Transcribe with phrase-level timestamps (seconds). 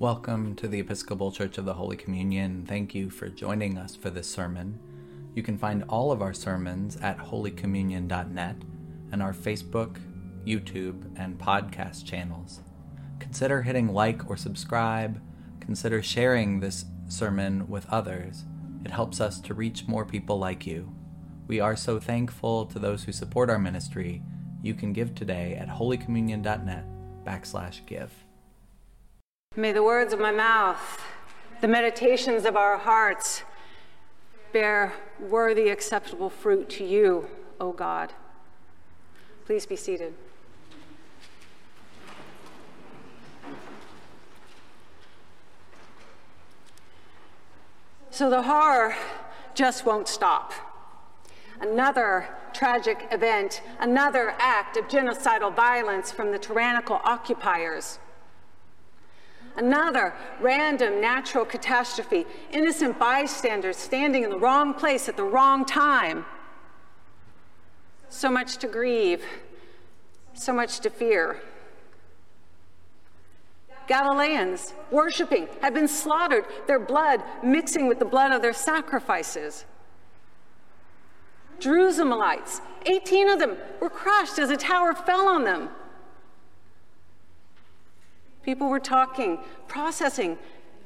[0.00, 2.64] Welcome to the Episcopal Church of the Holy Communion.
[2.66, 4.80] Thank you for joining us for this sermon.
[5.34, 8.56] You can find all of our sermons at holycommunion.net
[9.12, 9.98] and our Facebook,
[10.46, 12.60] YouTube, and podcast channels.
[13.18, 15.20] Consider hitting like or subscribe.
[15.60, 18.44] Consider sharing this sermon with others.
[18.86, 20.94] It helps us to reach more people like you.
[21.46, 24.22] We are so thankful to those who support our ministry.
[24.62, 26.86] You can give today at holycommunion.net
[27.26, 28.14] backslash give.
[29.56, 31.02] May the words of my mouth,
[31.60, 33.42] the meditations of our hearts,
[34.52, 37.26] bear worthy, acceptable fruit to you,
[37.60, 38.12] O God.
[39.46, 40.14] Please be seated.
[48.10, 48.94] So the horror
[49.56, 50.52] just won't stop.
[51.60, 57.98] Another tragic event, another act of genocidal violence from the tyrannical occupiers.
[59.56, 66.24] Another random natural catastrophe, innocent bystanders standing in the wrong place at the wrong time.
[68.08, 69.24] So much to grieve,
[70.34, 71.40] so much to fear.
[73.86, 79.64] Galileans worshiping had been slaughtered, their blood mixing with the blood of their sacrifices.
[81.58, 85.68] Jerusalemites, 18 of them, were crushed as a tower fell on them.
[88.42, 89.38] People were talking,
[89.68, 90.38] processing,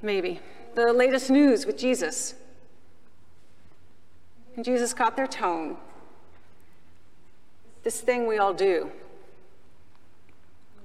[0.03, 0.41] maybe,
[0.75, 2.35] the latest news with Jesus.
[4.57, 5.77] And Jesus caught their tone.
[7.83, 8.91] This thing we all do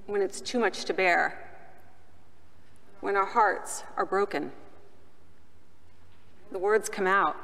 [0.06, 1.38] when it's too much to bear,
[3.00, 4.52] when our hearts are broken.
[6.50, 7.36] The words come out.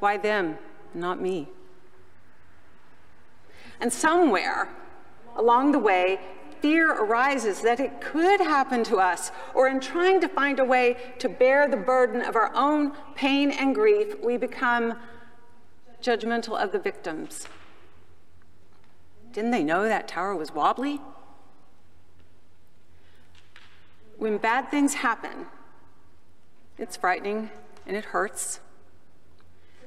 [0.00, 0.58] Why them,
[0.94, 1.48] not me?
[3.80, 4.68] And somewhere
[5.36, 6.18] along the way,
[6.60, 10.96] fear arises that it could happen to us, or in trying to find a way
[11.18, 14.98] to bear the burden of our own pain and grief, we become
[16.02, 17.46] judgmental of the victims.
[19.32, 21.00] Didn't they know that tower was wobbly?
[24.16, 25.46] When bad things happen,
[26.78, 27.50] it's frightening
[27.86, 28.60] and it hurts.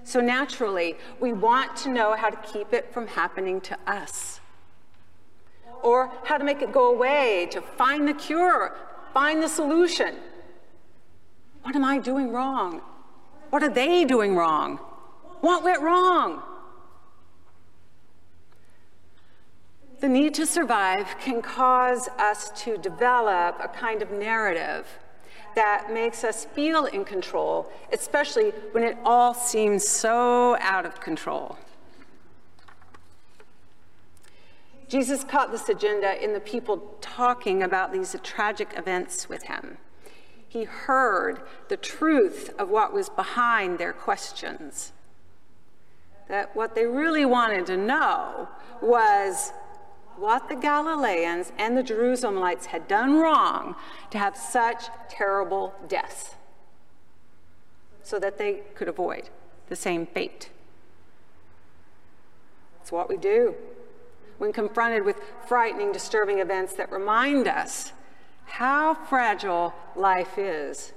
[0.03, 4.39] So naturally, we want to know how to keep it from happening to us
[5.84, 8.75] or how to make it go away, to find the cure,
[9.13, 10.16] find the solution.
[11.63, 12.81] What am I doing wrong?
[13.50, 14.78] What are they doing wrong?
[15.41, 16.44] What went wrong?
[20.00, 24.88] The need to survive can cause us to develop a kind of narrative
[25.56, 31.57] that makes us feel in control, especially when it all seems so out of control.
[34.90, 39.78] Jesus caught this agenda in the people talking about these tragic events with him.
[40.48, 44.92] He heard the truth of what was behind their questions.
[46.28, 48.50] That what they really wanted to know
[48.82, 49.54] was
[50.18, 53.76] what the Galileans and the Jerusalemites had done wrong
[54.10, 56.34] to have such terrible deaths
[58.02, 59.30] so that they could avoid
[59.68, 60.50] the same fate.
[62.82, 63.54] It's what we do
[64.40, 67.94] when confronted with frightening, disturbing events that remind us
[68.46, 70.94] how fragile life is,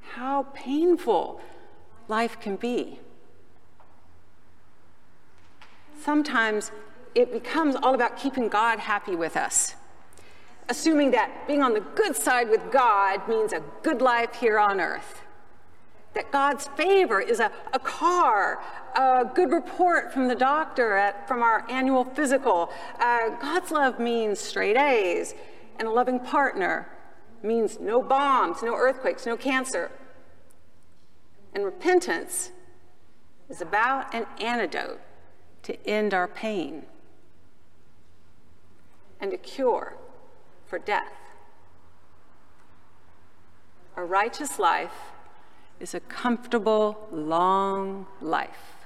[0.00, 1.40] how painful
[2.08, 2.98] life can be.
[6.00, 6.72] Sometimes
[7.14, 9.74] it becomes all about keeping God happy with us,
[10.68, 14.80] assuming that being on the good side with God means a good life here on
[14.80, 15.22] earth
[16.14, 18.62] that God's favor is a, a car,
[18.96, 22.70] a good report from the doctor at, from our annual physical.
[22.98, 25.34] Uh, God's love means straight A's,
[25.78, 26.88] and a loving partner
[27.42, 29.90] means no bombs, no earthquakes, no cancer.
[31.54, 32.50] And repentance
[33.48, 35.00] is about an antidote
[35.62, 36.86] to end our pain
[39.20, 39.96] and a cure
[40.66, 41.12] for death.
[43.96, 45.09] A righteous life
[45.80, 48.76] is a comfortable, long life.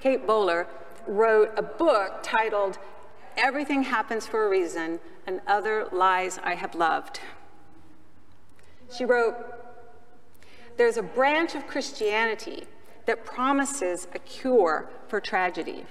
[0.00, 0.66] Kate Bowler
[1.06, 2.78] wrote a book titled
[3.38, 7.20] Everything Happens for a Reason and Other Lies I Have Loved.
[8.94, 9.34] She wrote,
[10.76, 12.64] There's a branch of Christianity
[13.06, 15.86] that promises a cure for tragedy.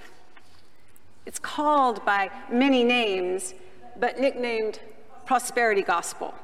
[1.26, 3.54] It's called by many names,
[3.98, 4.78] but nicknamed
[5.26, 6.34] prosperity gospel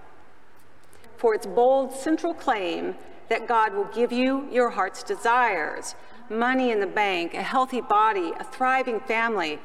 [1.20, 2.94] for its bold central claim
[3.28, 5.94] that God will give you your heart's desires
[6.30, 9.58] money in the bank, a healthy body, a thriving family,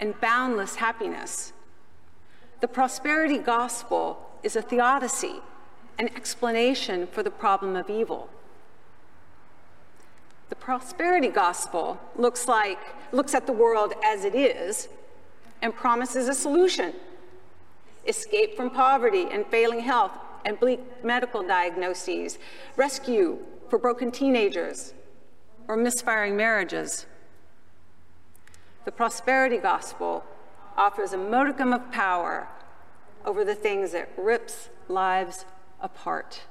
[0.00, 1.52] and boundless happiness.
[2.60, 5.40] The prosperity gospel is a theodicy,
[5.98, 8.30] an explanation for the problem of evil.
[10.48, 12.78] The prosperity gospel looks like
[13.12, 14.88] looks at the world as it is
[15.60, 16.92] and promises a solution.
[18.06, 20.12] Escape from poverty and failing health
[20.44, 22.38] and bleak medical diagnoses,
[22.76, 23.38] rescue
[23.68, 24.94] for broken teenagers
[25.68, 27.06] or misfiring marriages.
[28.84, 30.24] The prosperity gospel
[30.76, 32.48] offers a modicum of power
[33.24, 35.46] over the things that rips lives
[35.80, 36.42] apart.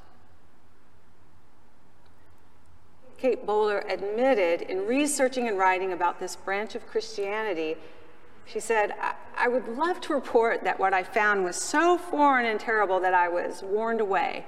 [3.18, 7.78] Kate Bowler admitted in researching and writing about this branch of Christianity,
[8.46, 12.46] she said, I, I would love to report that what I found was so foreign
[12.46, 14.46] and terrible that I was warned away.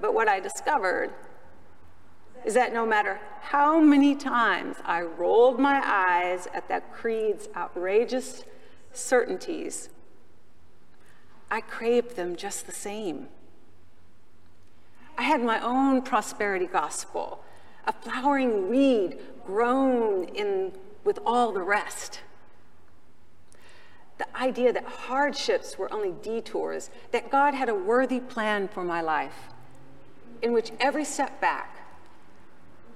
[0.00, 1.12] But what I discovered
[2.44, 8.44] is that no matter how many times I rolled my eyes at that creed's outrageous
[8.92, 9.88] certainties,
[11.50, 13.28] I craved them just the same.
[15.16, 17.42] I had my own prosperity gospel,
[17.86, 20.72] a flowering weed grown in
[21.08, 22.20] with all the rest.
[24.18, 29.00] The idea that hardships were only detours, that God had a worthy plan for my
[29.00, 29.48] life,
[30.42, 31.78] in which every step back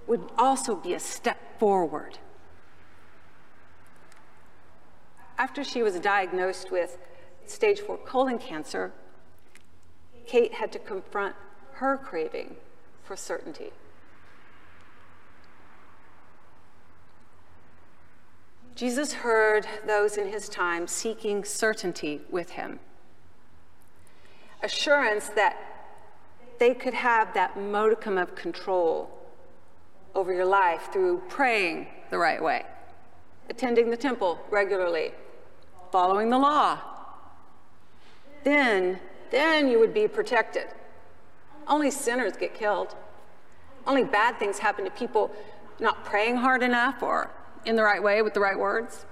[0.07, 2.19] would also be a step forward.
[5.39, 6.99] After she was diagnosed with
[7.47, 8.93] stage four colon cancer,
[10.27, 11.35] Kate had to confront
[11.77, 12.57] her craving
[13.05, 13.71] for certainty.
[18.83, 22.81] Jesus heard those in his time seeking certainty with him,
[24.61, 25.57] assurance that
[26.59, 29.09] they could have that modicum of control
[30.17, 32.67] over your life through praying the right way,
[33.49, 35.13] attending the temple regularly,
[35.93, 36.81] following the law.
[38.43, 38.99] Then,
[39.31, 40.67] then you would be protected.
[41.69, 42.97] Only sinners get killed.
[43.87, 45.31] Only bad things happen to people
[45.79, 47.31] not praying hard enough or
[47.65, 49.07] in the right way with the right words.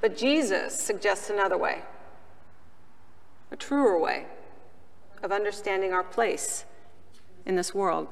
[0.00, 1.82] But Jesus suggests another way,
[3.50, 4.26] a truer way
[5.22, 6.64] of understanding our place
[7.44, 8.06] in this world.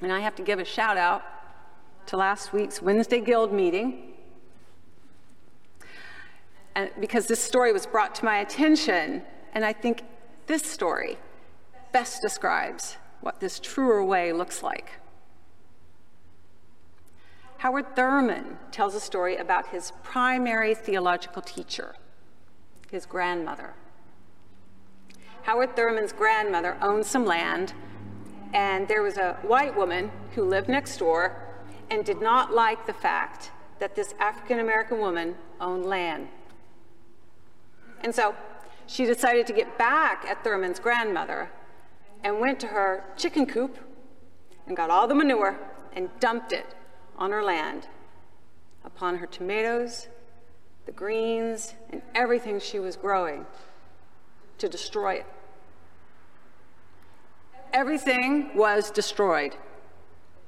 [0.00, 1.22] And I have to give a shout out
[2.06, 4.14] to last week's Wednesday Guild meeting.
[6.74, 9.22] And because this story was brought to my attention
[9.52, 10.02] and I think
[10.46, 11.18] this story
[11.92, 14.99] best describes what this truer way looks like.
[17.60, 21.94] Howard Thurman tells a story about his primary theological teacher,
[22.90, 23.74] his grandmother.
[25.42, 27.74] Howard Thurman's grandmother owned some land,
[28.54, 31.36] and there was a white woman who lived next door
[31.90, 36.28] and did not like the fact that this African American woman owned land.
[38.02, 38.34] And so
[38.86, 41.50] she decided to get back at Thurman's grandmother
[42.24, 43.76] and went to her chicken coop
[44.66, 45.58] and got all the manure
[45.92, 46.74] and dumped it
[47.20, 47.86] on her land,
[48.82, 50.08] upon her tomatoes,
[50.86, 53.44] the greens, and everything she was growing
[54.56, 55.26] to destroy it.
[57.74, 59.54] Everything was destroyed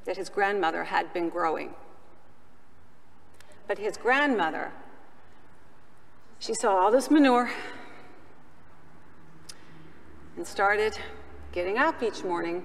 [0.07, 1.75] that his grandmother had been growing.
[3.69, 4.73] But his grandmother,
[6.39, 7.51] she saw all this manure
[10.37, 10.99] and started
[11.53, 12.65] getting up each morning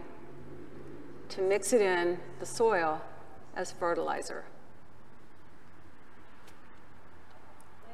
[1.29, 3.01] to mix it in the soil
[3.57, 4.45] as fertilizer.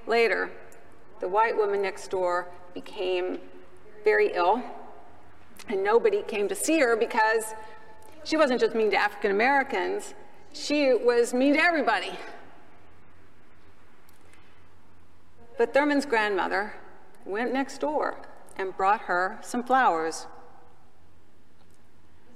[0.06, 0.52] Later,
[1.22, 3.40] the white woman next door became
[4.04, 4.62] very ill,
[5.70, 7.56] and nobody came to see her because
[8.26, 10.14] she wasn't just mean to African Americans,
[10.52, 12.12] she was mean to everybody.
[15.58, 16.74] But Thurman's grandmother
[17.26, 18.18] went next door
[18.58, 20.28] and brought her some flowers.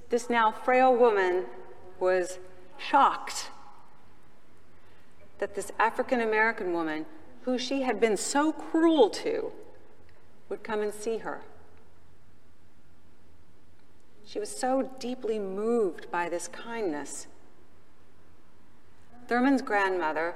[0.08, 1.44] This now frail woman
[2.00, 2.38] was
[2.78, 3.50] shocked
[5.38, 7.06] that this African American woman,
[7.42, 9.52] who she had been so cruel to,
[10.48, 11.42] would come and see her.
[14.24, 17.26] She was so deeply moved by this kindness.
[19.26, 20.34] Thurman's grandmother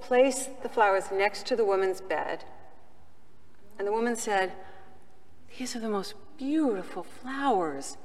[0.00, 2.44] placed the flowers next to the woman's bed,
[3.78, 4.52] and the woman said,
[5.58, 7.96] these are the most beautiful flowers.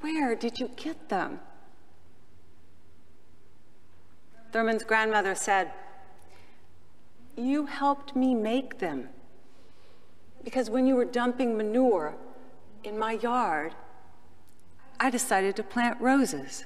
[0.00, 1.40] Where did you get them?
[4.52, 5.72] Thurman's grandmother said,
[7.36, 9.08] You helped me make them.
[10.42, 12.14] Because when you were dumping manure
[12.82, 13.74] in my yard,
[14.98, 16.64] I decided to plant roses.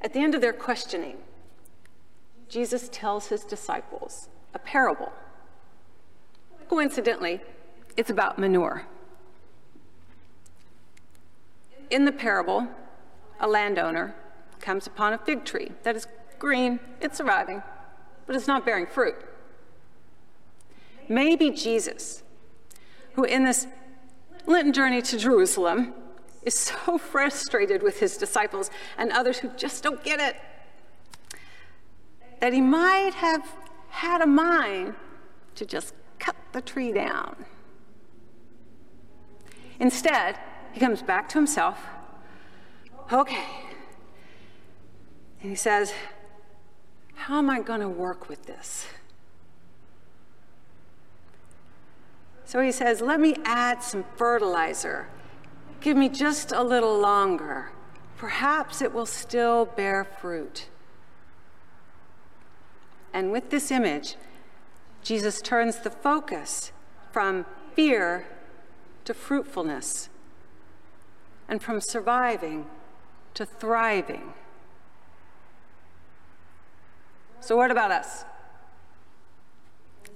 [0.00, 1.18] At the end of their questioning,
[2.48, 5.12] Jesus tells his disciples a parable.
[6.68, 7.40] Coincidentally,
[7.96, 8.86] it's about manure.
[11.90, 12.68] In the parable,
[13.40, 14.14] a landowner
[14.60, 16.06] comes upon a fig tree that is
[16.38, 17.62] green, it's surviving,
[18.26, 19.16] but it's not bearing fruit.
[21.08, 22.22] Maybe Jesus,
[23.14, 23.66] who in this
[24.46, 25.94] Lenten journey to Jerusalem
[26.42, 30.36] is so frustrated with his disciples and others who just don't get it
[32.40, 33.46] that he might have
[33.90, 34.94] had a mind
[35.56, 37.44] to just cut the tree down.
[39.80, 40.38] Instead,
[40.72, 41.78] he comes back to himself.
[43.12, 43.44] Okay.
[45.40, 45.92] And he says,
[47.14, 48.86] How am I going to work with this?
[52.44, 55.08] So he says, Let me add some fertilizer.
[55.80, 57.70] Give me just a little longer.
[58.16, 60.68] Perhaps it will still bear fruit.
[63.12, 64.16] And with this image,
[65.02, 66.72] Jesus turns the focus
[67.12, 68.26] from fear
[69.04, 70.08] to fruitfulness
[71.48, 72.66] and from surviving
[73.34, 74.34] to thriving.
[77.40, 78.24] So, what about us?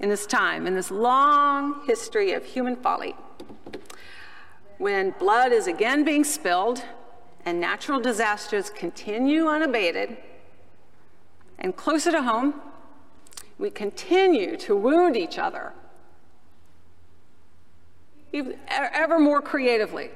[0.00, 3.14] In this time, in this long history of human folly,
[4.78, 6.82] when blood is again being spilled
[7.44, 10.16] and natural disasters continue unabated,
[11.58, 12.60] and closer to home,
[13.58, 15.72] we continue to wound each other
[18.68, 20.10] ever more creatively.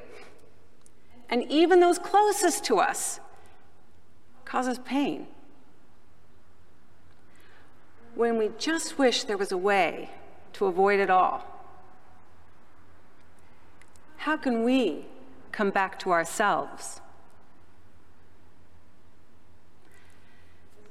[1.28, 3.20] And even those closest to us
[4.44, 5.26] causes pain.
[8.14, 10.10] When we just wish there was a way
[10.54, 11.44] to avoid it all.
[14.18, 15.06] How can we
[15.52, 17.00] come back to ourselves?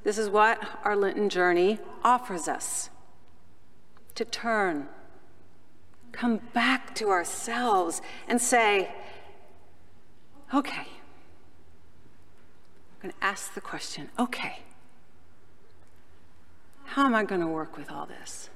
[0.04, 2.92] This is what our Lenten journey offers us
[4.13, 4.88] to turn,
[6.12, 8.94] come back to ourselves, and say,
[10.56, 10.88] okay,
[12.94, 14.60] I'm going to ask the question okay,
[16.86, 18.50] how am I going to work with all this?